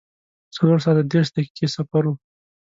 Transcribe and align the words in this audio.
څلور 0.55 0.79
ساعته 0.85 1.01
دېرش 1.11 1.29
دقیقې 1.35 1.67
سفر 1.75 2.03
و. 2.07 2.11